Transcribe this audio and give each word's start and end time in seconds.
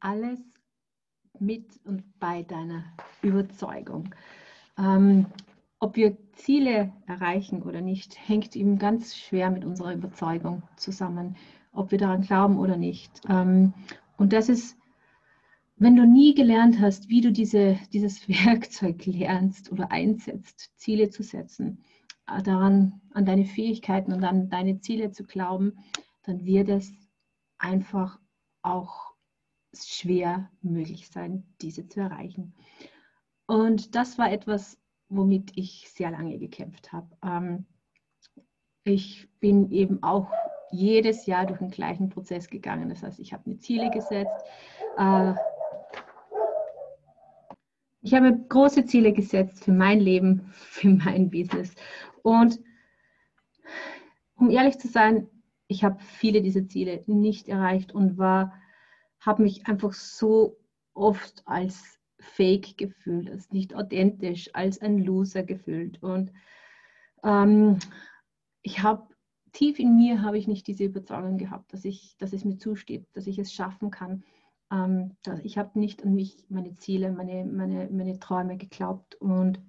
alles 0.00 0.40
mit 1.38 1.64
und 1.84 2.02
bei 2.18 2.42
deiner 2.42 2.84
Überzeugung. 3.22 4.14
Ähm, 4.78 5.26
ob 5.80 5.96
wir 5.96 6.16
Ziele 6.32 6.92
erreichen 7.06 7.62
oder 7.62 7.80
nicht, 7.80 8.18
hängt 8.28 8.56
eben 8.56 8.78
ganz 8.78 9.16
schwer 9.16 9.50
mit 9.50 9.64
unserer 9.64 9.94
Überzeugung 9.94 10.62
zusammen, 10.76 11.36
ob 11.72 11.90
wir 11.92 11.98
daran 11.98 12.22
glauben 12.22 12.58
oder 12.58 12.76
nicht. 12.76 13.20
Ähm, 13.28 13.74
und 14.16 14.32
das 14.32 14.48
ist, 14.48 14.76
wenn 15.76 15.94
du 15.94 16.04
nie 16.04 16.34
gelernt 16.34 16.80
hast, 16.80 17.08
wie 17.08 17.20
du 17.20 17.30
diese, 17.30 17.78
dieses 17.92 18.28
Werkzeug 18.28 19.06
lernst 19.06 19.70
oder 19.70 19.92
einsetzt, 19.92 20.72
Ziele 20.76 21.10
zu 21.10 21.22
setzen, 21.22 21.84
äh, 22.26 22.42
daran, 22.42 23.00
an 23.12 23.24
deine 23.24 23.44
Fähigkeiten 23.44 24.12
und 24.12 24.24
an 24.24 24.50
deine 24.50 24.80
Ziele 24.80 25.12
zu 25.12 25.24
glauben, 25.24 25.78
dann 26.24 26.44
wird 26.44 26.68
es 26.68 26.92
einfach 27.58 28.18
auch 28.62 29.07
schwer 29.86 30.50
möglich 30.62 31.08
sein, 31.08 31.44
diese 31.60 31.88
zu 31.88 32.00
erreichen. 32.00 32.54
Und 33.46 33.94
das 33.94 34.18
war 34.18 34.30
etwas, 34.32 34.78
womit 35.08 35.52
ich 35.56 35.88
sehr 35.90 36.10
lange 36.10 36.38
gekämpft 36.38 36.92
habe. 36.92 37.08
Ähm, 37.22 37.66
ich 38.84 39.28
bin 39.40 39.70
eben 39.70 40.02
auch 40.02 40.30
jedes 40.70 41.26
Jahr 41.26 41.46
durch 41.46 41.58
den 41.58 41.70
gleichen 41.70 42.08
Prozess 42.10 42.48
gegangen. 42.48 42.88
Das 42.88 43.02
heißt, 43.02 43.20
ich 43.20 43.32
habe 43.32 43.48
mir 43.48 43.58
Ziele 43.58 43.90
gesetzt. 43.90 44.44
Äh, 44.98 45.34
ich 48.02 48.14
habe 48.14 48.38
große 48.48 48.84
Ziele 48.84 49.12
gesetzt 49.12 49.64
für 49.64 49.72
mein 49.72 50.00
Leben, 50.00 50.48
für 50.52 50.88
mein 50.88 51.30
Business. 51.30 51.74
Und 52.22 52.58
um 54.36 54.50
ehrlich 54.50 54.78
zu 54.78 54.88
sein, 54.88 55.28
ich 55.66 55.84
habe 55.84 55.98
viele 56.00 56.40
dieser 56.40 56.66
Ziele 56.66 57.02
nicht 57.06 57.48
erreicht 57.48 57.92
und 57.92 58.16
war, 58.16 58.54
habe 59.28 59.42
mich 59.42 59.66
einfach 59.66 59.92
so 59.92 60.56
oft 60.94 61.42
als 61.44 62.00
fake 62.18 62.78
gefühlt, 62.78 63.30
als 63.30 63.52
nicht 63.52 63.74
authentisch, 63.74 64.48
als 64.54 64.80
ein 64.80 64.98
Loser 64.98 65.42
gefühlt. 65.42 66.02
Und 66.02 66.32
ähm, 67.22 67.78
ich 68.62 68.82
habe 68.82 69.06
tief 69.52 69.78
in 69.78 69.96
mir 69.96 70.22
habe 70.22 70.38
ich 70.38 70.48
nicht 70.48 70.66
diese 70.66 70.84
Überzeugung 70.84 71.36
gehabt, 71.36 71.74
dass 71.74 71.84
ich, 71.84 72.16
dass 72.16 72.32
es 72.32 72.46
mir 72.46 72.56
zusteht, 72.56 73.06
dass 73.12 73.26
ich 73.26 73.38
es 73.38 73.52
schaffen 73.52 73.90
kann. 73.90 74.24
Ähm, 74.72 75.14
ich 75.42 75.58
habe 75.58 75.78
nicht 75.78 76.02
an 76.04 76.14
mich, 76.14 76.46
meine 76.48 76.72
Ziele, 76.72 77.12
meine, 77.12 77.44
meine, 77.44 77.90
meine 77.90 78.18
Träume 78.18 78.56
geglaubt 78.56 79.14
und 79.16 79.60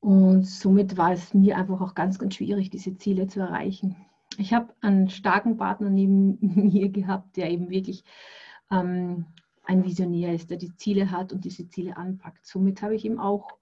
und 0.00 0.44
somit 0.44 0.96
war 0.98 1.12
es 1.12 1.32
mir 1.32 1.56
einfach 1.56 1.80
auch 1.80 1.94
ganz, 1.94 2.18
ganz 2.18 2.34
schwierig, 2.34 2.68
diese 2.68 2.96
Ziele 2.96 3.26
zu 3.26 3.40
erreichen. 3.40 3.96
Ich 4.38 4.52
habe 4.52 4.74
einen 4.80 5.08
starken 5.08 5.56
Partner 5.56 5.90
neben 5.90 6.38
mir 6.40 6.88
gehabt, 6.90 7.36
der 7.36 7.50
eben 7.50 7.70
wirklich 7.70 8.04
ähm, 8.70 9.26
ein 9.64 9.84
Visionär 9.84 10.34
ist, 10.34 10.50
der 10.50 10.56
die 10.56 10.74
Ziele 10.76 11.10
hat 11.10 11.32
und 11.32 11.44
diese 11.44 11.68
Ziele 11.68 11.96
anpackt. 11.96 12.46
Somit 12.46 12.82
habe 12.82 12.94
ich 12.94 13.04
ihm 13.04 13.18
auch 13.18 13.58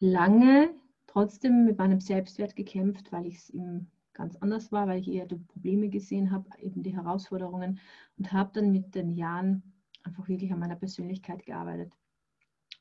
lange 0.00 0.74
trotzdem 1.06 1.64
mit 1.64 1.78
meinem 1.78 2.00
Selbstwert 2.00 2.56
gekämpft, 2.56 3.12
weil 3.12 3.26
ich 3.26 3.36
es 3.36 3.50
ihm 3.50 3.86
ganz 4.12 4.36
anders 4.36 4.72
war, 4.72 4.86
weil 4.86 5.00
ich 5.00 5.08
eher 5.08 5.26
die 5.26 5.36
Probleme 5.36 5.88
gesehen 5.88 6.30
habe, 6.30 6.48
eben 6.58 6.82
die 6.82 6.94
Herausforderungen 6.94 7.80
und 8.16 8.32
habe 8.32 8.50
dann 8.54 8.70
mit 8.70 8.94
den 8.94 9.10
Jahren 9.10 9.62
einfach 10.04 10.28
wirklich 10.28 10.52
an 10.52 10.60
meiner 10.60 10.76
Persönlichkeit 10.76 11.44
gearbeitet 11.44 11.92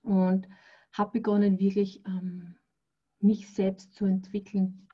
und 0.04 0.48
habe 0.92 1.12
begonnen, 1.12 1.60
wirklich 1.60 2.06
ähm, 2.06 2.56
mich 3.20 3.50
selbst 3.50 3.94
zu 3.94 4.06
entwickeln, 4.06 4.88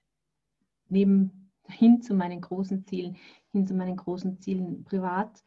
neben 0.88 1.39
hin 1.70 2.02
zu 2.02 2.14
meinen 2.14 2.42
großen 2.42 2.86
Zielen, 2.86 3.18
hin 3.52 3.68
zu 3.68 3.74
meinen 3.74 3.96
großen 3.96 4.40
Zielen 4.40 4.84
privat, 4.84 5.44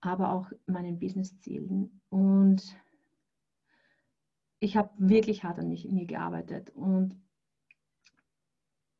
aber 0.00 0.32
auch 0.32 0.50
meinen 0.66 0.98
Business-Zielen. 0.98 2.00
Und 2.08 2.76
ich 4.60 4.76
habe 4.76 4.90
wirklich 4.98 5.44
hart 5.44 5.58
an 5.58 5.68
mich, 5.68 5.86
mir 5.88 6.06
gearbeitet. 6.06 6.70
Und 6.70 7.16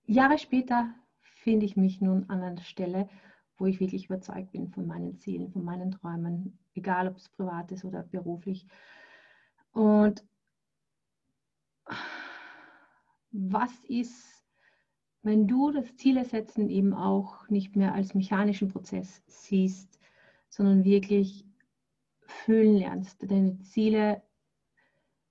Jahre 0.05 0.39
später 0.39 0.95
finde 1.23 1.67
ich 1.67 1.77
mich 1.77 2.01
nun 2.01 2.29
an 2.29 2.43
einer 2.43 2.61
Stelle, 2.61 3.09
wo 3.57 3.67
ich 3.67 3.81
wirklich 3.81 4.07
überzeugt 4.07 4.53
bin 4.53 4.69
von 4.69 4.87
meinen 4.87 5.19
Zielen, 5.19 5.51
von 5.51 5.65
meinen 5.65 5.91
Träumen, 5.91 6.59
egal 6.75 7.09
ob 7.09 7.17
es 7.17 7.29
privat 7.29 7.73
ist 7.73 7.85
oder 7.85 8.03
beruflich. 8.03 8.67
Und 9.73 10.25
was 13.31 13.73
ist, 13.85 14.36
wenn 15.27 15.49
du 15.49 15.73
das 15.73 15.97
Ziele 15.97 16.25
setzen 16.25 16.71
eben 16.71 16.95
auch 16.95 17.49
nicht 17.49 17.75
mehr 17.75 17.95
als 17.95 18.15
mechanischen 18.15 18.69
Prozess 18.69 19.25
siehst, 19.27 19.99
sondern 20.49 20.85
wirklich 20.85 21.45
fühlen 22.21 22.77
lernst, 22.77 23.29
deine 23.29 23.59
Ziele 23.59 24.23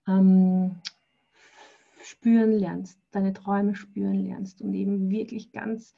ähm, 0.06 0.82
spüren 2.04 2.52
lernst, 2.52 3.00
deine 3.12 3.32
Träume 3.32 3.74
spüren 3.74 4.26
lernst 4.26 4.62
und 4.62 4.74
eben 4.74 5.10
wirklich 5.10 5.54
ganz 5.54 5.96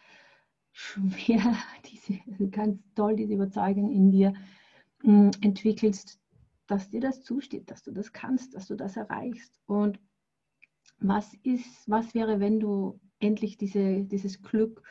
schwer, 0.72 1.58
diese, 1.92 2.20
ganz 2.52 2.80
toll 2.94 3.16
diese 3.16 3.34
Überzeugung 3.34 3.92
in 3.92 4.12
dir 4.12 4.34
äh, 5.04 5.32
entwickelst, 5.42 6.20
dass 6.68 6.92
dir 6.92 7.02
das 7.02 7.24
zusteht, 7.24 7.72
dass 7.72 7.82
du 7.82 7.92
das 7.92 8.14
kannst, 8.14 8.54
dass 8.54 8.68
du 8.68 8.76
das 8.76 8.96
erreichst. 8.96 9.60
Und 9.66 10.00
was 11.00 11.34
ist, 11.42 11.90
was 11.90 12.14
wäre, 12.14 12.40
wenn 12.40 12.60
du 12.60 13.00
endlich 13.20 13.58
diese, 13.58 14.04
dieses 14.04 14.42
Glück 14.42 14.84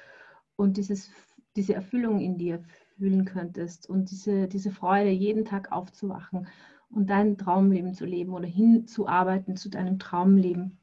und 0.57 0.77
dieses, 0.77 1.11
diese 1.57 1.75
Erfüllung 1.75 2.21
in 2.21 2.39
dir 2.39 2.63
fühlen 2.97 3.25
könntest 3.25 3.89
und 3.89 4.11
diese, 4.11 4.49
diese 4.49 4.71
Freude, 4.71 5.11
jeden 5.11 5.45
Tag 5.45 5.73
aufzuwachen 5.73 6.49
und 6.91 7.11
dein 7.11 7.37
Traumleben 7.39 7.95
zu 7.95 8.07
leben 8.07 8.33
oder 8.33 8.47
hinzuarbeiten 8.47 9.57
zu 9.57 9.69
deinem 9.69 9.99
Traumleben 9.99 10.79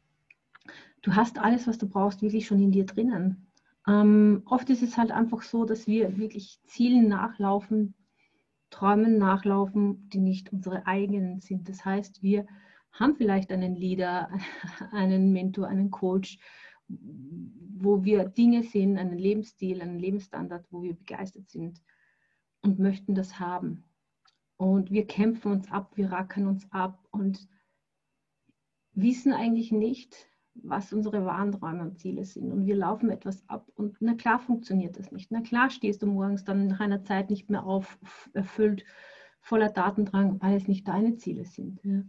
du 1.03 1.15
hast 1.15 1.37
alles, 1.37 1.67
was 1.67 1.77
du 1.77 1.87
brauchst, 1.87 2.23
wirklich 2.23 2.47
schon 2.47 2.59
in 2.59 2.71
dir 2.71 2.85
drinnen. 2.85 3.47
Ähm, 3.87 4.41
oft 4.45 4.69
ist 4.69 4.81
es 4.81 4.97
halt 4.97 5.11
einfach 5.11 5.43
so, 5.43 5.65
dass 5.65 5.85
wir 5.85 6.17
wirklich 6.17 6.59
Zielen 6.65 7.07
nachlaufen, 7.07 7.93
Träumen 8.71 9.19
nachlaufen, 9.19 10.09
die 10.09 10.19
nicht 10.19 10.51
unsere 10.51 10.87
eigenen 10.87 11.41
sind. 11.41 11.69
Das 11.69 11.85
heißt, 11.85 12.23
wir 12.23 12.47
haben 12.91 13.15
vielleicht 13.15 13.51
einen 13.51 13.75
Leader, 13.75 14.29
einen 14.91 15.31
Mentor, 15.31 15.67
einen 15.67 15.91
Coach, 15.91 16.39
wo 16.99 18.03
wir 18.03 18.25
Dinge 18.25 18.63
sehen, 18.63 18.97
einen 18.97 19.17
Lebensstil, 19.17 19.81
einen 19.81 19.99
Lebensstandard, 19.99 20.65
wo 20.71 20.83
wir 20.83 20.93
begeistert 20.93 21.49
sind 21.49 21.81
und 22.61 22.79
möchten 22.79 23.15
das 23.15 23.39
haben. 23.39 23.83
Und 24.57 24.91
wir 24.91 25.05
kämpfen 25.05 25.51
uns 25.51 25.69
ab, 25.71 25.91
wir 25.95 26.11
rackern 26.11 26.47
uns 26.47 26.71
ab 26.71 27.05
und 27.11 27.47
wissen 28.93 29.33
eigentlich 29.33 29.71
nicht, 29.71 30.29
was 30.55 30.93
unsere 30.93 31.25
Warnträume 31.25 31.81
und 31.81 31.99
Ziele 31.99 32.23
sind. 32.25 32.51
Und 32.51 32.65
wir 32.65 32.75
laufen 32.75 33.09
etwas 33.09 33.47
ab. 33.49 33.69
Und 33.75 33.97
na 33.99 34.13
klar 34.13 34.39
funktioniert 34.39 34.97
das 34.97 35.11
nicht. 35.11 35.31
Na 35.31 35.41
klar 35.41 35.69
stehst 35.69 36.01
du 36.01 36.07
morgens 36.07 36.43
dann 36.43 36.67
nach 36.67 36.79
einer 36.79 37.03
Zeit 37.03 37.29
nicht 37.29 37.49
mehr 37.49 37.65
auf, 37.65 37.97
erfüllt, 38.33 38.85
voller 39.41 39.69
Datendrang, 39.69 40.41
weil 40.41 40.55
es 40.55 40.67
nicht 40.67 40.87
deine 40.87 41.15
Ziele 41.17 41.45
sind. 41.45 41.83
Ja. 41.83 42.03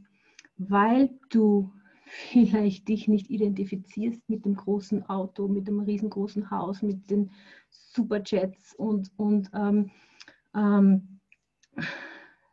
Weil 0.57 1.19
du 1.31 1.73
vielleicht 2.07 2.89
dich 2.89 3.09
nicht 3.09 3.31
identifizierst 3.31 4.29
mit 4.29 4.45
dem 4.45 4.57
großen 4.57 5.09
Auto, 5.09 5.49
mit 5.49 5.69
dem 5.69 5.81
riesengroßen 5.81 6.51
Haus, 6.51 6.83
mit 6.83 7.11
den 7.11 7.31
Superjets 7.71 8.75
und, 8.75 9.11
und 9.17 9.51
ähm, 9.55 9.91
ähm, 10.55 11.21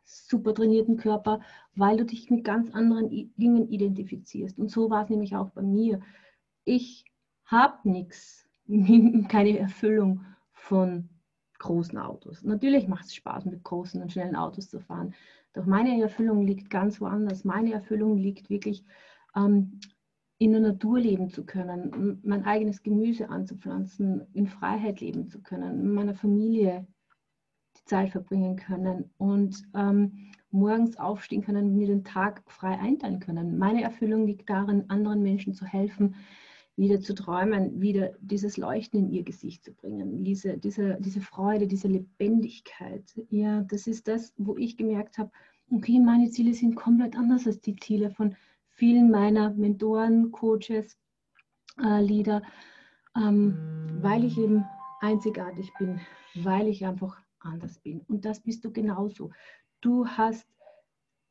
super 0.04 0.54
trainierten 0.54 0.96
Körper, 0.96 1.40
weil 1.74 1.96
du 1.96 2.04
dich 2.04 2.30
mit 2.30 2.44
ganz 2.44 2.70
anderen 2.70 3.08
Dingen 3.36 3.68
identifizierst. 3.68 4.58
Und 4.58 4.70
so 4.70 4.90
war 4.90 5.04
es 5.04 5.10
nämlich 5.10 5.36
auch 5.36 5.50
bei 5.50 5.62
mir. 5.62 6.00
Ich 6.64 7.04
habe 7.44 7.88
nichts, 7.88 8.48
keine 9.28 9.58
Erfüllung 9.58 10.24
von 10.52 11.08
großen 11.58 11.98
Autos. 11.98 12.42
Natürlich 12.42 12.88
macht 12.88 13.06
es 13.06 13.14
Spaß, 13.14 13.44
mit 13.44 13.62
großen 13.62 14.02
und 14.02 14.12
schnellen 14.12 14.36
Autos 14.36 14.68
zu 14.68 14.80
fahren. 14.80 15.14
Doch 15.52 15.66
meine 15.66 16.00
Erfüllung 16.00 16.46
liegt 16.46 16.70
ganz 16.70 17.00
woanders. 17.00 17.44
Meine 17.44 17.72
Erfüllung 17.72 18.16
liegt 18.16 18.50
wirklich 18.50 18.84
ähm, 19.36 19.80
in 20.38 20.52
der 20.52 20.60
Natur 20.60 20.98
leben 20.98 21.30
zu 21.30 21.44
können, 21.44 22.18
mein 22.24 22.44
eigenes 22.44 22.82
Gemüse 22.82 23.28
anzupflanzen, 23.28 24.26
in 24.32 24.48
Freiheit 24.48 25.00
leben 25.00 25.28
zu 25.28 25.40
können, 25.40 25.82
mit 25.82 25.94
meiner 25.94 26.14
Familie 26.14 26.86
die 27.76 27.84
Zeit 27.84 28.10
verbringen 28.10 28.56
können 28.56 29.10
und 29.18 29.62
ähm, 29.74 30.32
morgens 30.50 30.98
aufstehen 30.98 31.42
können 31.42 31.76
mir 31.76 31.86
den 31.86 32.04
Tag 32.04 32.42
frei 32.50 32.78
einteilen 32.78 33.20
können. 33.20 33.56
Meine 33.56 33.82
Erfüllung 33.82 34.26
liegt 34.26 34.50
darin, 34.50 34.84
anderen 34.88 35.22
Menschen 35.22 35.54
zu 35.54 35.64
helfen, 35.64 36.16
wieder 36.76 37.00
zu 37.00 37.14
träumen, 37.14 37.80
wieder 37.80 38.12
dieses 38.20 38.56
Leuchten 38.56 38.98
in 38.98 39.10
ihr 39.10 39.22
Gesicht 39.22 39.64
zu 39.64 39.72
bringen, 39.72 40.24
diese, 40.24 40.58
diese, 40.58 40.98
diese 41.00 41.20
Freude, 41.20 41.66
diese 41.66 41.88
Lebendigkeit. 41.88 43.04
Ja, 43.30 43.62
das 43.62 43.86
ist 43.86 44.08
das, 44.08 44.32
wo 44.36 44.56
ich 44.56 44.76
gemerkt 44.76 45.18
habe, 45.18 45.30
okay, 45.70 46.00
meine 46.00 46.30
Ziele 46.30 46.54
sind 46.54 46.74
komplett 46.74 47.16
anders 47.16 47.46
als 47.46 47.60
die 47.60 47.76
Ziele 47.76 48.10
von 48.10 48.34
vielen 48.74 49.10
meiner 49.10 49.50
Mentoren, 49.50 50.32
Coaches, 50.32 50.98
äh, 51.80 52.00
Leader, 52.00 52.42
ähm, 53.16 53.56
weil 54.00 54.24
ich 54.24 54.38
eben 54.38 54.64
einzigartig 55.00 55.72
bin, 55.78 56.00
weil 56.34 56.68
ich 56.68 56.84
einfach 56.86 57.20
anders 57.40 57.78
bin. 57.80 58.00
Und 58.08 58.24
das 58.24 58.40
bist 58.40 58.64
du 58.64 58.72
genauso. 58.72 59.30
Du 59.80 60.06
hast 60.06 60.46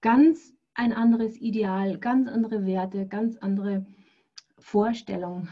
ganz 0.01 0.53
ein 0.73 0.93
anderes 0.93 1.38
Ideal, 1.38 1.97
ganz 1.99 2.27
andere 2.27 2.65
Werte, 2.65 3.07
ganz 3.07 3.38
andere 3.38 3.85
Vorstellungen, 4.57 5.49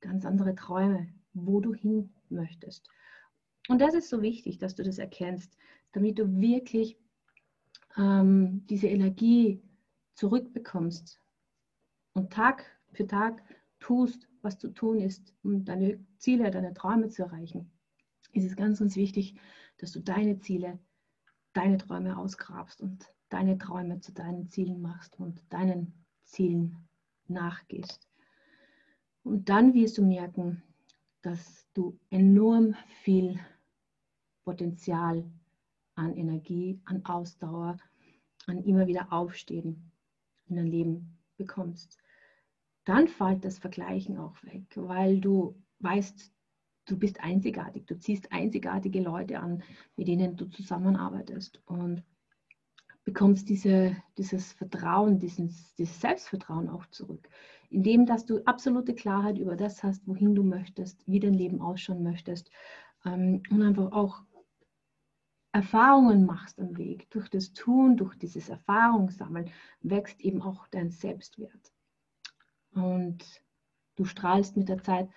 ganz 0.00 0.24
andere 0.24 0.54
Träume, 0.54 1.08
wo 1.32 1.60
du 1.60 1.74
hin 1.74 2.12
möchtest. 2.28 2.88
Und 3.68 3.80
das 3.80 3.94
ist 3.94 4.08
so 4.08 4.22
wichtig, 4.22 4.58
dass 4.58 4.74
du 4.74 4.82
das 4.82 4.98
erkennst, 4.98 5.56
damit 5.92 6.18
du 6.18 6.40
wirklich 6.40 6.98
ähm, 7.96 8.66
diese 8.68 8.88
Energie 8.88 9.62
zurückbekommst 10.14 11.20
und 12.12 12.32
Tag 12.32 12.64
für 12.92 13.06
Tag 13.06 13.42
tust, 13.78 14.28
was 14.42 14.58
zu 14.58 14.68
tun 14.68 15.00
ist, 15.00 15.34
um 15.42 15.64
deine 15.64 16.04
Ziele, 16.18 16.50
deine 16.50 16.74
Träume 16.74 17.08
zu 17.08 17.22
erreichen, 17.22 17.70
ist 18.32 18.44
es 18.44 18.56
ganz, 18.56 18.78
ganz 18.78 18.96
wichtig, 18.96 19.38
dass 19.78 19.92
du 19.92 20.00
deine 20.00 20.38
Ziele, 20.40 20.78
deine 21.52 21.78
Träume 21.78 22.16
ausgrabst 22.16 22.80
und 22.80 23.06
deine 23.28 23.58
Träume 23.58 24.00
zu 24.00 24.12
deinen 24.12 24.48
Zielen 24.48 24.80
machst 24.80 25.18
und 25.18 25.42
deinen 25.52 26.04
Zielen 26.24 26.88
nachgehst. 27.26 28.08
Und 29.22 29.48
dann 29.48 29.74
wirst 29.74 29.98
du 29.98 30.04
merken, 30.04 30.62
dass 31.22 31.66
du 31.74 31.98
enorm 32.10 32.74
viel 33.02 33.38
Potenzial 34.44 35.30
an 35.94 36.16
Energie, 36.16 36.80
an 36.86 37.04
Ausdauer, 37.04 37.76
an 38.46 38.58
immer 38.64 38.86
wieder 38.86 39.12
Aufstehen 39.12 39.89
in 40.50 40.56
dein 40.56 40.66
Leben 40.66 41.18
bekommst. 41.36 41.98
Dann 42.84 43.08
fällt 43.08 43.44
das 43.44 43.58
Vergleichen 43.58 44.18
auch 44.18 44.42
weg, 44.42 44.64
weil 44.74 45.20
du 45.20 45.54
weißt, 45.80 46.32
du 46.86 46.98
bist 46.98 47.20
einzigartig, 47.20 47.86
du 47.86 47.98
ziehst 47.98 48.32
einzigartige 48.32 49.00
Leute 49.00 49.40
an, 49.40 49.62
mit 49.96 50.08
denen 50.08 50.36
du 50.36 50.46
zusammenarbeitest 50.46 51.62
und 51.66 52.02
bekommst 53.04 53.48
diese, 53.48 53.96
dieses 54.18 54.52
Vertrauen, 54.52 55.18
dieses, 55.18 55.74
dieses 55.74 56.00
Selbstvertrauen 56.00 56.68
auch 56.68 56.86
zurück, 56.86 57.28
indem 57.70 58.06
dass 58.06 58.26
du 58.26 58.42
absolute 58.44 58.94
Klarheit 58.94 59.38
über 59.38 59.56
das 59.56 59.82
hast, 59.82 60.06
wohin 60.06 60.34
du 60.34 60.42
möchtest, 60.42 61.06
wie 61.06 61.20
dein 61.20 61.34
Leben 61.34 61.60
ausschauen 61.60 62.02
möchtest 62.02 62.50
ähm, 63.04 63.42
und 63.50 63.62
einfach 63.62 63.92
auch 63.92 64.22
Erfahrungen 65.52 66.24
machst 66.26 66.60
am 66.60 66.76
Weg. 66.76 67.10
Durch 67.10 67.28
das 67.28 67.52
Tun, 67.52 67.96
durch 67.96 68.16
dieses 68.16 68.48
Erfahrungssammeln 68.48 69.50
wächst 69.82 70.20
eben 70.20 70.42
auch 70.42 70.68
dein 70.68 70.90
Selbstwert. 70.90 71.72
Und 72.72 73.42
du 73.96 74.04
strahlst 74.04 74.56
mit 74.56 74.68
der 74.68 74.82
Zeit 74.82 75.08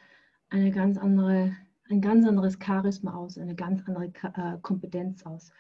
eine 0.49 0.71
ganz 0.71 0.97
andere, 0.97 1.55
ein 1.89 2.01
ganz 2.01 2.27
anderes 2.27 2.57
Charisma 2.63 3.13
aus, 3.13 3.37
eine 3.37 3.55
ganz 3.55 3.87
andere 3.87 4.05
äh, 4.05 4.57
Kompetenz 4.61 5.23
aus. 5.25 5.51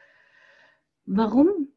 Warum 1.05 1.67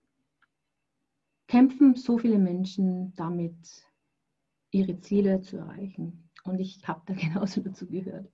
kämpfen 1.48 1.96
so 1.96 2.18
viele 2.18 2.38
Menschen 2.38 3.14
damit, 3.14 3.84
ihre 4.70 4.98
Ziele 5.00 5.42
zu 5.42 5.58
erreichen? 5.58 6.30
Und 6.44 6.60
ich 6.60 6.86
habe 6.88 7.02
da 7.06 7.14
genauso 7.14 7.60
dazu 7.60 7.86
gehört. 7.86 8.30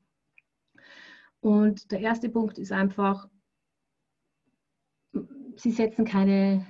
Und 1.40 1.90
der 1.90 2.00
erste 2.00 2.28
Punkt 2.28 2.58
ist 2.58 2.70
einfach, 2.70 3.28
sie 5.56 5.70
setzen 5.70 6.04
keine 6.04 6.66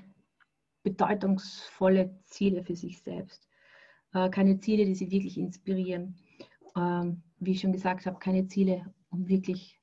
bedeutungsvolle 0.83 2.19
Ziele 2.25 2.65
für 2.65 2.77
sich 2.77 3.03
selbst. 3.03 3.49
Äh, 4.13 4.31
keine 4.31 4.59
Ziele, 4.61 4.85
die 4.85 4.95
sie 4.95 5.11
wirklich 5.11 5.39
inspirieren. 5.39 6.17
Ähm, 6.77 7.23
wie 7.39 7.53
ich 7.53 7.61
schon 7.61 7.73
gesagt 7.73 8.07
habe, 8.07 8.19
keine 8.19 8.47
Ziele, 8.47 8.93
um 9.11 9.29
wirklich 9.29 9.81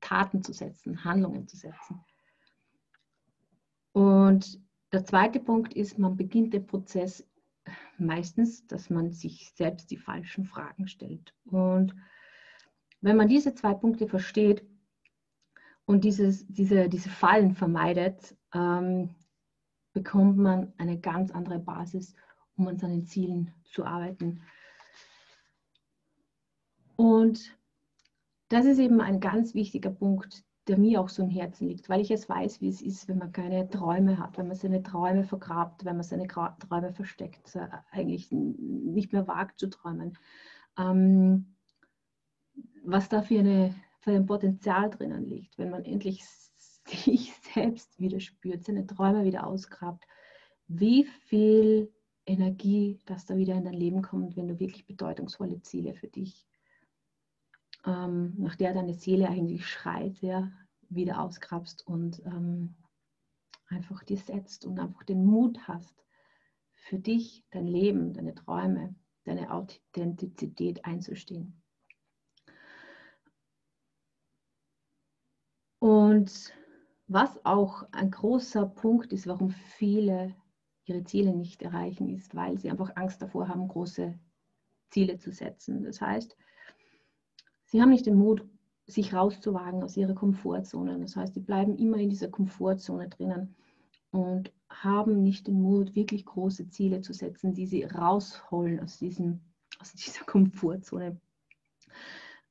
Taten 0.00 0.42
zu 0.42 0.52
setzen, 0.52 1.04
Handlungen 1.04 1.46
zu 1.48 1.56
setzen. 1.56 2.04
Und 3.92 4.60
der 4.92 5.04
zweite 5.04 5.40
Punkt 5.40 5.74
ist, 5.74 5.98
man 5.98 6.16
beginnt 6.16 6.54
den 6.54 6.66
Prozess 6.66 7.26
meistens, 7.98 8.66
dass 8.66 8.90
man 8.90 9.12
sich 9.12 9.52
selbst 9.54 9.90
die 9.90 9.96
falschen 9.96 10.44
Fragen 10.44 10.88
stellt. 10.88 11.34
Und 11.44 11.94
wenn 13.00 13.16
man 13.16 13.28
diese 13.28 13.54
zwei 13.54 13.74
Punkte 13.74 14.06
versteht 14.06 14.64
und 15.90 16.04
dieses, 16.04 16.46
diese, 16.46 16.88
diese 16.88 17.08
Fallen 17.08 17.52
vermeidet, 17.52 18.36
ähm, 18.54 19.10
bekommt 19.92 20.36
man 20.36 20.72
eine 20.78 21.00
ganz 21.00 21.32
andere 21.32 21.58
Basis, 21.58 22.14
um 22.56 22.68
an 22.68 22.78
seinen 22.78 23.06
Zielen 23.06 23.52
zu 23.64 23.84
arbeiten. 23.84 24.40
Und 26.94 27.58
das 28.50 28.66
ist 28.66 28.78
eben 28.78 29.00
ein 29.00 29.18
ganz 29.18 29.54
wichtiger 29.54 29.90
Punkt, 29.90 30.44
der 30.68 30.78
mir 30.78 31.00
auch 31.00 31.08
so 31.08 31.24
im 31.24 31.28
Herzen 31.28 31.66
liegt, 31.66 31.88
weil 31.88 32.02
ich 32.02 32.12
es 32.12 32.28
weiß, 32.28 32.60
wie 32.60 32.68
es 32.68 32.82
ist, 32.82 33.08
wenn 33.08 33.18
man 33.18 33.32
keine 33.32 33.68
Träume 33.68 34.16
hat, 34.16 34.38
wenn 34.38 34.46
man 34.46 34.56
seine 34.56 34.84
Träume 34.84 35.24
vergrabt, 35.24 35.84
wenn 35.84 35.96
man 35.96 36.04
seine 36.04 36.28
Träume 36.28 36.92
versteckt, 36.92 37.56
äh, 37.56 37.66
eigentlich 37.90 38.30
nicht 38.30 39.12
mehr 39.12 39.26
wagt 39.26 39.58
zu 39.58 39.68
träumen. 39.68 40.16
Ähm, 40.78 41.56
was 42.84 43.08
da 43.08 43.22
für, 43.22 43.40
eine, 43.40 43.74
für 44.00 44.12
ein 44.12 44.26
Potenzial 44.26 44.90
drinnen 44.90 45.24
liegt, 45.24 45.56
wenn 45.58 45.70
man 45.70 45.84
endlich 45.84 46.24
sich 46.86 47.32
selbst 47.54 47.98
wieder 48.00 48.20
spürt, 48.20 48.64
seine 48.64 48.86
Träume 48.86 49.24
wieder 49.24 49.46
ausgrabt, 49.46 50.04
wie 50.66 51.04
viel 51.04 51.92
Energie, 52.26 53.00
dass 53.06 53.26
da 53.26 53.36
wieder 53.36 53.54
in 53.54 53.64
dein 53.64 53.74
Leben 53.74 54.02
kommt, 54.02 54.36
wenn 54.36 54.48
du 54.48 54.58
wirklich 54.58 54.86
bedeutungsvolle 54.86 55.60
Ziele 55.62 55.94
für 55.94 56.08
dich, 56.08 56.46
ähm, 57.84 58.34
nach 58.38 58.56
der 58.56 58.74
deine 58.74 58.94
Seele 58.94 59.28
eigentlich 59.28 59.66
schreit, 59.66 60.18
ja, 60.20 60.50
wieder 60.88 61.20
ausgrabst 61.20 61.86
und 61.86 62.20
ähm, 62.24 62.74
einfach 63.68 64.02
dir 64.04 64.18
setzt 64.18 64.64
und 64.64 64.78
einfach 64.78 65.04
den 65.04 65.24
Mut 65.24 65.58
hast, 65.68 66.04
für 66.72 66.98
dich, 66.98 67.44
dein 67.50 67.66
Leben, 67.66 68.12
deine 68.14 68.34
Träume, 68.34 68.94
deine 69.24 69.52
Authentizität 69.52 70.84
einzustehen. 70.84 71.59
Und 76.10 76.52
was 77.06 77.38
auch 77.44 77.84
ein 77.92 78.10
großer 78.10 78.66
Punkt 78.66 79.12
ist, 79.12 79.28
warum 79.28 79.50
viele 79.50 80.34
ihre 80.84 81.04
Ziele 81.04 81.32
nicht 81.32 81.62
erreichen, 81.62 82.08
ist, 82.08 82.34
weil 82.34 82.58
sie 82.58 82.68
einfach 82.68 82.90
Angst 82.96 83.22
davor 83.22 83.46
haben, 83.46 83.68
große 83.68 84.18
Ziele 84.90 85.18
zu 85.18 85.30
setzen. 85.30 85.84
Das 85.84 86.00
heißt, 86.00 86.36
sie 87.66 87.80
haben 87.80 87.90
nicht 87.90 88.06
den 88.06 88.16
Mut, 88.16 88.44
sich 88.86 89.14
rauszuwagen 89.14 89.84
aus 89.84 89.96
ihrer 89.96 90.14
Komfortzone. 90.14 90.98
Das 90.98 91.14
heißt, 91.14 91.34
sie 91.34 91.40
bleiben 91.42 91.76
immer 91.76 91.98
in 91.98 92.10
dieser 92.10 92.28
Komfortzone 92.28 93.08
drinnen 93.08 93.54
und 94.10 94.50
haben 94.68 95.22
nicht 95.22 95.46
den 95.46 95.62
Mut, 95.62 95.94
wirklich 95.94 96.24
große 96.24 96.70
Ziele 96.70 97.02
zu 97.02 97.12
setzen, 97.12 97.54
die 97.54 97.66
sie 97.66 97.84
rausholen 97.84 98.80
aus, 98.80 98.98
diesem, 98.98 99.42
aus 99.78 99.92
dieser 99.92 100.24
Komfortzone. 100.26 101.20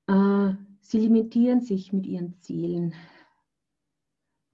Äh, 0.08 0.54
sie 0.80 1.00
limitieren 1.00 1.60
sich 1.60 1.92
mit 1.92 2.08
ihren 2.08 2.40
Zielen 2.40 2.94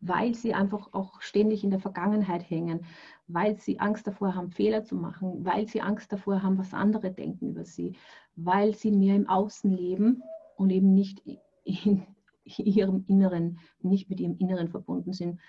weil 0.07 0.35
sie 0.35 0.53
einfach 0.53 0.93
auch 0.93 1.21
ständig 1.21 1.63
in 1.63 1.71
der 1.71 1.79
Vergangenheit 1.79 2.49
hängen, 2.49 2.85
weil 3.27 3.59
sie 3.59 3.79
Angst 3.79 4.07
davor 4.07 4.35
haben, 4.35 4.51
Fehler 4.51 4.83
zu 4.83 4.95
machen, 4.95 5.43
weil 5.43 5.67
sie 5.67 5.81
Angst 5.81 6.11
davor 6.11 6.43
haben, 6.43 6.57
was 6.57 6.73
andere 6.73 7.11
denken 7.11 7.49
über 7.49 7.65
sie, 7.65 7.95
weil 8.35 8.75
sie 8.75 8.91
mehr 8.91 9.15
im 9.15 9.27
Außen 9.27 9.71
leben 9.71 10.21
und 10.55 10.69
eben 10.69 10.93
nicht 10.93 11.21
in 11.63 12.05
ihrem 12.45 13.05
Inneren, 13.07 13.59
nicht 13.81 14.09
mit 14.09 14.19
ihrem 14.19 14.37
Inneren 14.37 14.69
verbunden 14.69 15.13
sind. 15.13 15.39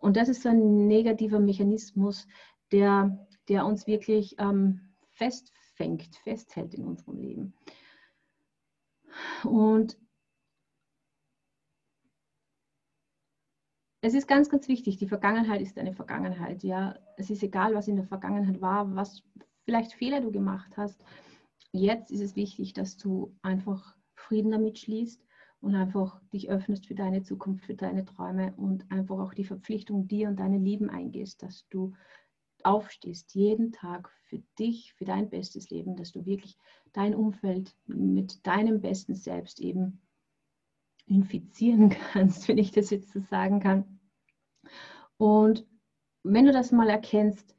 Und 0.00 0.16
das 0.16 0.28
ist 0.28 0.42
so 0.42 0.48
ein 0.48 0.86
negativer 0.86 1.40
Mechanismus, 1.40 2.26
der, 2.72 3.26
der 3.48 3.66
uns 3.66 3.86
wirklich 3.86 4.36
ähm, 4.38 4.80
festfängt, 5.10 6.16
festhält 6.16 6.74
in 6.74 6.84
unserem 6.84 7.18
Leben. 7.18 7.54
Und 9.44 9.98
es 14.00 14.14
ist 14.14 14.28
ganz, 14.28 14.48
ganz 14.48 14.68
wichtig, 14.68 14.96
die 14.98 15.08
Vergangenheit 15.08 15.60
ist 15.60 15.78
eine 15.78 15.92
Vergangenheit. 15.92 16.62
Ja, 16.62 16.98
es 17.16 17.30
ist 17.30 17.42
egal, 17.42 17.74
was 17.74 17.88
in 17.88 17.96
der 17.96 18.06
Vergangenheit 18.06 18.60
war, 18.60 18.94
was 18.94 19.22
vielleicht 19.64 19.92
Fehler 19.92 20.20
du 20.20 20.30
gemacht 20.30 20.76
hast. 20.76 21.04
Jetzt 21.72 22.10
ist 22.10 22.20
es 22.20 22.36
wichtig, 22.36 22.72
dass 22.72 22.96
du 22.96 23.34
einfach 23.42 23.96
Frieden 24.14 24.52
damit 24.52 24.78
schließt 24.78 25.22
und 25.60 25.74
einfach 25.74 26.20
dich 26.32 26.48
öffnest 26.48 26.86
für 26.86 26.94
deine 26.94 27.22
Zukunft, 27.22 27.64
für 27.64 27.74
deine 27.74 28.04
Träume 28.04 28.54
und 28.56 28.90
einfach 28.90 29.18
auch 29.18 29.34
die 29.34 29.44
Verpflichtung 29.44 30.06
dir 30.06 30.28
und 30.28 30.36
deine 30.38 30.58
Lieben 30.58 30.88
eingehst, 30.90 31.42
dass 31.42 31.66
du 31.68 31.94
aufstehst 32.62 33.34
jeden 33.34 33.72
Tag 33.72 34.10
für 34.24 34.38
dich, 34.58 34.94
für 34.94 35.04
dein 35.04 35.28
bestes 35.28 35.70
Leben, 35.70 35.96
dass 35.96 36.12
du 36.12 36.24
wirklich 36.24 36.56
dein 36.92 37.14
Umfeld 37.14 37.74
mit 37.86 38.46
deinem 38.46 38.80
besten 38.80 39.14
Selbst 39.14 39.60
eben 39.60 40.00
infizieren 41.08 41.90
kannst, 42.12 42.48
wenn 42.48 42.58
ich 42.58 42.70
das 42.70 42.90
jetzt 42.90 43.12
so 43.12 43.20
sagen 43.20 43.60
kann. 43.60 43.98
Und 45.16 45.66
wenn 46.22 46.46
du 46.46 46.52
das 46.52 46.72
mal 46.72 46.88
erkennst, 46.88 47.56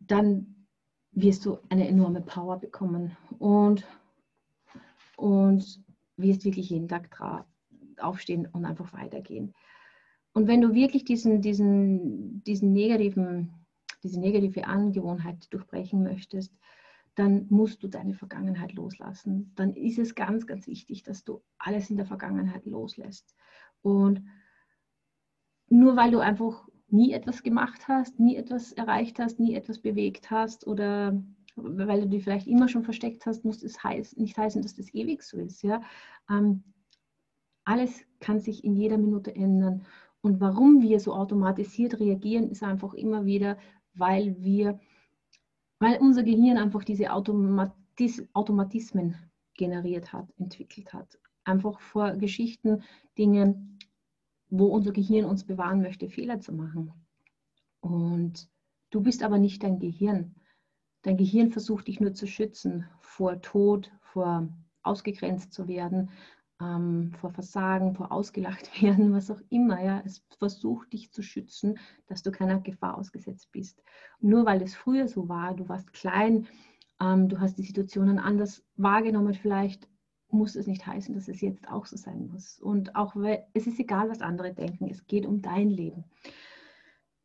dann 0.00 0.66
wirst 1.12 1.44
du 1.46 1.58
eine 1.68 1.88
enorme 1.88 2.20
Power 2.20 2.58
bekommen 2.58 3.16
und, 3.38 3.84
und 5.16 5.82
wirst 6.16 6.44
wirklich 6.44 6.70
jeden 6.70 6.88
Tag 6.88 7.44
aufstehen 7.98 8.46
und 8.52 8.64
einfach 8.64 8.92
weitergehen. 8.92 9.54
Und 10.32 10.46
wenn 10.46 10.60
du 10.60 10.74
wirklich 10.74 11.04
diesen, 11.04 11.40
diesen, 11.40 12.44
diesen 12.44 12.72
negativen, 12.72 13.54
diese 14.02 14.20
negative 14.20 14.66
Angewohnheit 14.66 15.50
durchbrechen 15.52 16.02
möchtest, 16.02 16.52
dann 17.16 17.46
musst 17.48 17.82
du 17.82 17.88
deine 17.88 18.14
Vergangenheit 18.14 18.74
loslassen. 18.74 19.52
Dann 19.56 19.74
ist 19.74 19.98
es 19.98 20.14
ganz, 20.14 20.46
ganz 20.46 20.66
wichtig, 20.66 21.02
dass 21.02 21.24
du 21.24 21.42
alles 21.58 21.90
in 21.90 21.96
der 21.96 22.06
Vergangenheit 22.06 22.66
loslässt. 22.66 23.34
Und 23.82 24.22
nur 25.68 25.96
weil 25.96 26.10
du 26.10 26.20
einfach 26.20 26.68
nie 26.88 27.12
etwas 27.12 27.42
gemacht 27.42 27.88
hast, 27.88 28.20
nie 28.20 28.36
etwas 28.36 28.72
erreicht 28.72 29.18
hast, 29.18 29.40
nie 29.40 29.54
etwas 29.54 29.80
bewegt 29.80 30.30
hast 30.30 30.66
oder 30.66 31.20
weil 31.56 32.02
du 32.02 32.08
dich 32.08 32.22
vielleicht 32.22 32.46
immer 32.46 32.68
schon 32.68 32.84
versteckt 32.84 33.24
hast, 33.24 33.44
muss 33.44 33.62
es 33.62 33.82
heiß, 33.82 34.16
nicht 34.18 34.36
heißen, 34.36 34.60
dass 34.60 34.76
das 34.76 34.92
ewig 34.92 35.22
so 35.22 35.38
ist. 35.38 35.62
Ja? 35.62 35.80
Ähm, 36.28 36.62
alles 37.64 38.04
kann 38.20 38.40
sich 38.40 38.62
in 38.62 38.76
jeder 38.76 38.98
Minute 38.98 39.34
ändern. 39.34 39.86
Und 40.20 40.38
warum 40.40 40.82
wir 40.82 41.00
so 41.00 41.14
automatisiert 41.14 41.98
reagieren, 41.98 42.50
ist 42.50 42.62
einfach 42.62 42.92
immer 42.92 43.24
wieder, 43.24 43.56
weil 43.94 44.36
wir 44.38 44.78
weil 45.78 45.98
unser 45.98 46.22
Gehirn 46.22 46.58
einfach 46.58 46.84
diese 46.84 47.12
Automatis 47.12 48.22
Automatismen 48.32 49.16
generiert 49.54 50.12
hat, 50.12 50.28
entwickelt 50.38 50.92
hat. 50.92 51.18
Einfach 51.44 51.80
vor 51.80 52.12
Geschichten, 52.16 52.82
Dingen, 53.16 53.78
wo 54.48 54.66
unser 54.66 54.92
Gehirn 54.92 55.24
uns 55.24 55.44
bewahren 55.44 55.80
möchte, 55.80 56.08
Fehler 56.08 56.40
zu 56.40 56.52
machen. 56.52 56.92
Und 57.80 58.48
du 58.90 59.00
bist 59.00 59.22
aber 59.22 59.38
nicht 59.38 59.62
dein 59.62 59.78
Gehirn. 59.78 60.34
Dein 61.02 61.16
Gehirn 61.16 61.50
versucht 61.50 61.88
dich 61.88 62.00
nur 62.00 62.14
zu 62.14 62.26
schützen 62.26 62.86
vor 63.00 63.40
Tod, 63.40 63.92
vor 64.00 64.48
ausgegrenzt 64.82 65.52
zu 65.52 65.68
werden, 65.68 66.10
ähm, 66.60 67.12
vor 67.20 67.30
Versagen, 67.30 67.94
vor 67.94 68.12
ausgelacht 68.12 68.70
werden, 68.82 69.12
was 69.12 69.30
auch 69.30 69.40
immer. 69.50 69.82
Ja. 69.82 70.02
Es 70.04 70.22
versucht 70.38 70.92
dich 70.92 71.12
zu 71.12 71.22
schützen, 71.22 71.78
dass 72.06 72.22
du 72.22 72.30
keiner 72.30 72.60
Gefahr 72.60 72.96
ausgesetzt 72.96 73.50
bist. 73.52 73.82
Nur 74.20 74.46
weil 74.46 74.62
es 74.62 74.74
früher 74.74 75.08
so 75.08 75.28
war, 75.28 75.54
du 75.54 75.68
warst 75.68 75.92
klein, 75.92 76.46
ähm, 77.00 77.28
du 77.28 77.40
hast 77.40 77.58
die 77.58 77.62
Situationen 77.62 78.18
anders 78.18 78.64
wahrgenommen, 78.76 79.34
vielleicht 79.34 79.88
muss 80.28 80.56
es 80.56 80.66
nicht 80.66 80.86
heißen, 80.86 81.14
dass 81.14 81.28
es 81.28 81.40
jetzt 81.40 81.68
auch 81.68 81.86
so 81.86 81.96
sein 81.96 82.28
muss. 82.28 82.58
Und 82.60 82.96
auch 82.96 83.14
es 83.52 83.66
ist 83.66 83.78
egal, 83.78 84.08
was 84.08 84.22
andere 84.22 84.52
denken, 84.52 84.88
es 84.90 85.06
geht 85.06 85.26
um 85.26 85.40
dein 85.40 85.70
Leben. 85.70 86.04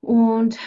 Und 0.02 0.58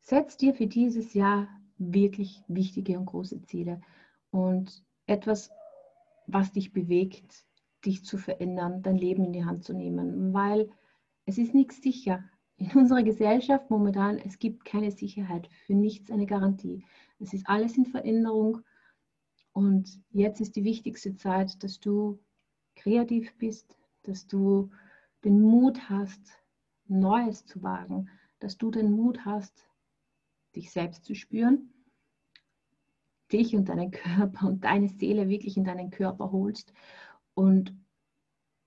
setz 0.00 0.36
dir 0.36 0.54
für 0.54 0.66
dieses 0.66 1.14
Jahr 1.14 1.48
wirklich 1.92 2.42
wichtige 2.48 2.98
und 2.98 3.06
große 3.06 3.42
Ziele 3.42 3.80
und 4.30 4.84
etwas, 5.06 5.50
was 6.26 6.52
dich 6.52 6.72
bewegt, 6.72 7.44
dich 7.84 8.04
zu 8.04 8.18
verändern, 8.18 8.82
dein 8.82 8.96
Leben 8.96 9.24
in 9.24 9.32
die 9.32 9.44
Hand 9.44 9.64
zu 9.64 9.72
nehmen, 9.72 10.32
weil 10.32 10.70
es 11.26 11.38
ist 11.38 11.54
nichts 11.54 11.82
sicher. 11.82 12.24
In 12.56 12.70
unserer 12.74 13.02
Gesellschaft 13.02 13.70
momentan, 13.70 14.18
es 14.18 14.38
gibt 14.38 14.64
keine 14.64 14.90
Sicherheit, 14.90 15.48
für 15.66 15.74
nichts 15.74 16.10
eine 16.10 16.26
Garantie. 16.26 16.84
Es 17.18 17.32
ist 17.32 17.48
alles 17.48 17.76
in 17.76 17.86
Veränderung 17.86 18.60
und 19.52 20.00
jetzt 20.10 20.40
ist 20.40 20.56
die 20.56 20.64
wichtigste 20.64 21.14
Zeit, 21.14 21.62
dass 21.62 21.80
du 21.80 22.18
kreativ 22.74 23.36
bist, 23.38 23.76
dass 24.02 24.26
du 24.26 24.70
den 25.24 25.40
Mut 25.40 25.88
hast, 25.88 26.20
Neues 26.86 27.46
zu 27.46 27.62
wagen, 27.62 28.08
dass 28.40 28.58
du 28.58 28.70
den 28.70 28.92
Mut 28.92 29.24
hast, 29.24 29.66
dich 30.56 30.70
selbst 30.70 31.04
zu 31.04 31.14
spüren, 31.14 31.71
dich 33.32 33.56
und 33.56 33.68
deinen 33.68 33.90
Körper 33.90 34.46
und 34.46 34.64
deine 34.64 34.88
Seele 34.88 35.28
wirklich 35.28 35.56
in 35.56 35.64
deinen 35.64 35.90
Körper 35.90 36.32
holst 36.32 36.72
und 37.34 37.74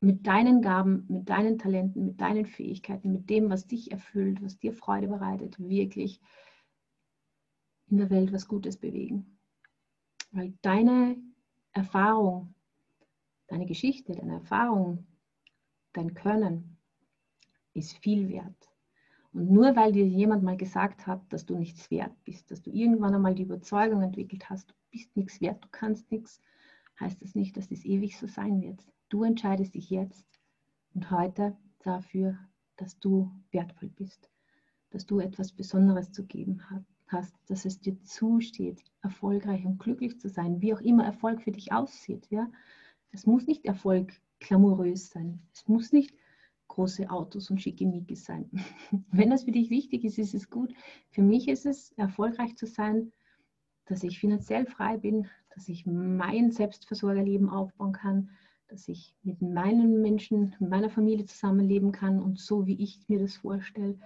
mit 0.02 0.28
deinen 0.28 0.62
Gaben, 0.62 1.06
mit 1.08 1.30
deinen 1.30 1.58
Talenten, 1.58 2.06
mit 2.06 2.22
deinen 2.22 2.46
Fähigkeiten, 2.46 3.12
mit 3.12 3.30
dem, 3.30 3.50
was 3.50 3.68
dich 3.68 3.92
erfüllt, 3.92 4.42
was 4.42 4.58
dir 4.58 4.74
Freude 4.74 5.08
bereitet, 5.08 5.58
wirklich 5.60 6.20
in 7.88 7.98
der 7.98 8.10
Welt 8.10 8.32
was 8.34 8.48
Gutes 8.48 8.78
bewegen. 8.78 9.40
Weil 10.32 10.54
deine 10.62 11.18
Erfahrung, 11.72 12.54
deine 13.48 13.66
Geschichte, 13.66 14.14
deine 14.14 14.34
Erfahrung, 14.34 15.08
dein 15.94 16.14
Können 16.14 16.78
ist 17.74 17.98
viel 17.98 18.30
wert. 18.30 18.75
Und 19.36 19.52
nur 19.52 19.76
weil 19.76 19.92
dir 19.92 20.08
jemand 20.08 20.44
mal 20.44 20.56
gesagt 20.56 21.08
hat, 21.08 21.22
dass 21.28 21.46
du 21.46 21.58
nichts 21.58 21.92
wert 21.92 22.14
bist, 22.24 22.50
dass 22.52 22.62
du 22.62 22.72
irgendwann 22.72 23.14
einmal 23.14 23.36
die 23.36 23.44
Überzeugung 23.44 24.02
entwickelt 24.02 24.50
hast, 24.50 24.70
du 24.70 24.76
bist 24.92 25.14
nichts 25.18 25.42
wert, 25.42 25.62
du 25.62 25.68
kannst 25.72 26.10
nichts, 26.10 26.40
heißt 27.02 27.22
das 27.22 27.36
nicht, 27.36 27.58
dass 27.58 27.70
es 27.70 27.84
ewig 27.84 28.18
so 28.18 28.28
sein 28.28 28.62
wird. 28.62 28.80
Du 29.10 29.24
entscheidest 29.24 29.76
dich 29.76 29.90
jetzt 29.90 30.26
und 30.94 31.12
heute 31.12 31.58
dafür, 31.80 32.40
dass 32.78 32.98
du 32.98 33.30
wertvoll 33.52 33.90
bist, 33.90 34.30
dass 34.92 35.06
du 35.06 35.20
etwas 35.20 35.52
Besonderes 35.52 36.14
zu 36.14 36.26
geben 36.26 36.62
hast, 37.08 37.36
dass 37.48 37.66
es 37.66 37.82
dir 37.82 38.02
zusteht, 38.04 38.86
erfolgreich 39.02 39.66
und 39.66 39.80
glücklich 39.80 40.18
zu 40.18 40.30
sein, 40.30 40.62
wie 40.62 40.74
auch 40.74 40.80
immer 40.80 41.04
Erfolg 41.04 41.42
für 41.42 41.52
dich 41.52 41.74
aussieht. 41.74 42.26
Ja? 42.30 42.50
Es 43.12 43.26
muss 43.26 43.48
nicht 43.48 43.66
Erfolg 43.66 44.14
glamourös 44.40 45.10
sein. 45.10 45.42
Es 45.52 45.68
muss 45.68 45.92
nicht 45.92 46.16
große 46.68 47.10
Autos 47.10 47.50
und 47.50 47.62
Schickimicki 47.62 48.16
sein. 48.16 48.50
Wenn 49.12 49.30
das 49.30 49.44
für 49.44 49.52
dich 49.52 49.70
wichtig 49.70 50.04
ist, 50.04 50.18
ist 50.18 50.34
es 50.34 50.50
gut. 50.50 50.74
Für 51.10 51.22
mich 51.22 51.48
ist 51.48 51.66
es, 51.66 51.92
erfolgreich 51.94 52.56
zu 52.56 52.66
sein, 52.66 53.12
dass 53.86 54.04
ich 54.04 54.20
finanziell 54.20 54.66
frei 54.66 54.98
bin, 54.98 55.28
dass 55.54 55.70
ich 55.70 55.86
mein 55.86 56.52
Selbstversorgerleben 56.52 57.50
aufbauen 57.50 57.94
kann, 57.94 58.30
dass 58.68 58.88
ich 58.88 59.16
mit 59.24 59.42
meinen 59.42 60.02
Menschen, 60.02 60.56
mit 60.60 60.70
meiner 60.70 60.90
Familie 60.90 61.26
zusammenleben 61.26 61.92
kann 61.92 62.20
und 62.20 62.40
so, 62.40 62.66
wie 62.66 62.82
ich 62.82 63.08
mir 63.08 63.20
das 63.20 63.38
vorstelle, 63.38 63.98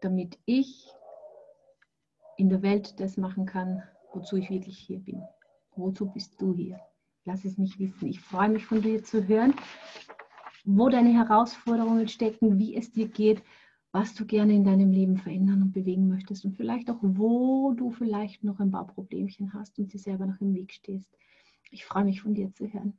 damit 0.00 0.38
ich 0.46 0.88
in 2.38 2.48
der 2.48 2.62
Welt 2.62 2.98
das 2.98 3.18
machen 3.18 3.44
kann, 3.44 3.82
wozu 4.12 4.36
ich 4.36 4.48
wirklich 4.48 4.78
hier 4.78 4.98
bin. 4.98 5.22
Wozu 5.76 6.06
bist 6.06 6.40
du 6.40 6.54
hier? 6.54 6.80
Lass 7.26 7.44
es 7.44 7.58
mich 7.58 7.78
wissen. 7.78 8.08
Ich 8.08 8.20
freue 8.20 8.48
mich 8.48 8.64
von 8.64 8.80
dir 8.80 9.04
zu 9.04 9.28
hören 9.28 9.54
wo 10.76 10.88
deine 10.88 11.12
Herausforderungen 11.12 12.08
stecken, 12.08 12.58
wie 12.58 12.76
es 12.76 12.92
dir 12.92 13.08
geht, 13.08 13.42
was 13.92 14.14
du 14.14 14.24
gerne 14.24 14.54
in 14.54 14.64
deinem 14.64 14.92
Leben 14.92 15.16
verändern 15.16 15.62
und 15.62 15.72
bewegen 15.72 16.08
möchtest 16.08 16.44
und 16.44 16.56
vielleicht 16.56 16.90
auch, 16.90 16.98
wo 17.02 17.72
du 17.72 17.90
vielleicht 17.90 18.44
noch 18.44 18.60
ein 18.60 18.70
paar 18.70 18.86
Problemchen 18.86 19.52
hast 19.52 19.78
und 19.78 19.92
dir 19.92 19.98
selber 19.98 20.26
noch 20.26 20.40
im 20.40 20.54
Weg 20.54 20.72
stehst. 20.72 21.08
Ich 21.70 21.84
freue 21.84 22.04
mich 22.04 22.22
von 22.22 22.34
dir 22.34 22.52
zu 22.52 22.72
hören. 22.72 22.96